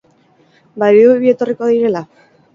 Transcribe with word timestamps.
Badirudi 0.83 1.21
bi 1.27 1.31
etorriko 1.35 1.71
direla? 1.75 2.05